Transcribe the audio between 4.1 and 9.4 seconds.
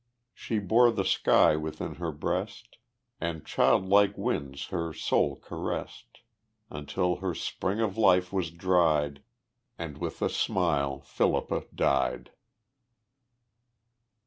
winds her soul caressed, Until her spring of life was dried,